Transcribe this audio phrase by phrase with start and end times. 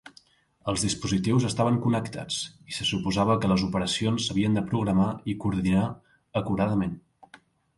[0.71, 2.39] Els dispositius estaven connectats
[2.73, 5.85] i se suposava que les operacions s'havien de programar i coordinar
[6.43, 6.99] acuradament.